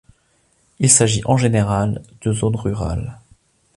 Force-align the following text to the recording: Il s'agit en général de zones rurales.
Il 0.79 0.89
s'agit 0.89 1.21
en 1.25 1.37
général 1.37 2.01
de 2.23 2.33
zones 2.33 2.55
rurales. 2.55 3.19